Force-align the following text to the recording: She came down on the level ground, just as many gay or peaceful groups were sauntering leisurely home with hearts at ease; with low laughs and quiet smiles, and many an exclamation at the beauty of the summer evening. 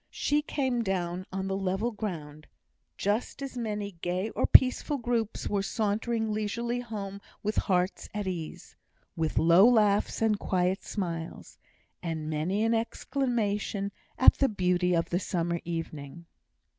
She 0.09 0.41
came 0.41 0.81
down 0.81 1.27
on 1.31 1.47
the 1.47 1.55
level 1.55 1.91
ground, 1.91 2.47
just 2.97 3.43
as 3.43 3.55
many 3.55 3.91
gay 4.01 4.31
or 4.31 4.47
peaceful 4.47 4.97
groups 4.97 5.47
were 5.47 5.61
sauntering 5.61 6.33
leisurely 6.33 6.79
home 6.79 7.21
with 7.43 7.55
hearts 7.57 8.09
at 8.11 8.25
ease; 8.25 8.75
with 9.15 9.37
low 9.37 9.69
laughs 9.69 10.19
and 10.19 10.39
quiet 10.39 10.83
smiles, 10.83 11.59
and 12.01 12.31
many 12.31 12.63
an 12.63 12.73
exclamation 12.73 13.91
at 14.17 14.33
the 14.39 14.49
beauty 14.49 14.95
of 14.95 15.11
the 15.11 15.19
summer 15.19 15.61
evening. 15.65 16.25